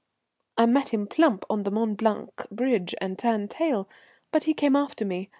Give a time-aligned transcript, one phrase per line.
[0.57, 3.87] I met him plump on the Mont Blanc Bridge and turned tail,
[4.31, 5.29] but he came after me.